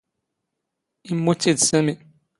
[1.09, 1.95] ⵉⵎⵎⵓⵜⵜⵉ ⴷ ⵙⴰⵎⵉ.